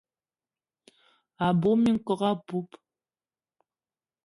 A 1.43 1.47
bug 1.61 1.75
minkok 1.83 2.21
apoup 2.29 2.69